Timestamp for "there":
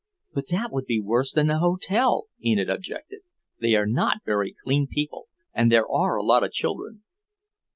5.71-5.87